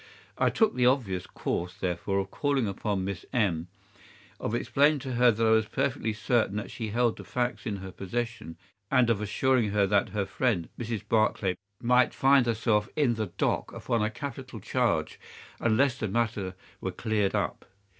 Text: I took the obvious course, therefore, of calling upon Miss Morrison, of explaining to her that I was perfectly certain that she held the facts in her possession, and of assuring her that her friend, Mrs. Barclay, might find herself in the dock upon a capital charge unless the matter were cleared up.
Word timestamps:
I 0.39 0.49
took 0.49 0.73
the 0.73 0.87
obvious 0.87 1.27
course, 1.27 1.75
therefore, 1.75 2.17
of 2.17 2.31
calling 2.31 2.67
upon 2.67 3.05
Miss 3.05 3.23
Morrison, 3.31 3.67
of 4.39 4.55
explaining 4.55 4.97
to 5.01 5.13
her 5.13 5.29
that 5.29 5.45
I 5.45 5.51
was 5.51 5.67
perfectly 5.67 6.11
certain 6.11 6.55
that 6.55 6.71
she 6.71 6.87
held 6.87 7.17
the 7.17 7.23
facts 7.23 7.67
in 7.67 7.75
her 7.75 7.91
possession, 7.91 8.57
and 8.89 9.11
of 9.11 9.21
assuring 9.21 9.69
her 9.69 9.85
that 9.85 10.09
her 10.09 10.25
friend, 10.25 10.69
Mrs. 10.79 11.07
Barclay, 11.07 11.53
might 11.83 12.15
find 12.15 12.47
herself 12.47 12.89
in 12.95 13.13
the 13.13 13.27
dock 13.27 13.71
upon 13.73 14.01
a 14.01 14.09
capital 14.09 14.59
charge 14.59 15.19
unless 15.59 15.99
the 15.99 16.07
matter 16.07 16.55
were 16.81 16.91
cleared 16.91 17.35
up. 17.35 17.65